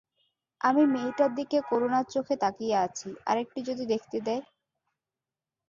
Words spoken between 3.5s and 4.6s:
যদি দেখতে দেয়।